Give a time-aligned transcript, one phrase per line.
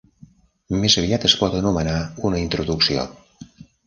[0.83, 1.93] Més aviat es pot anomenar
[2.31, 3.05] una introducció.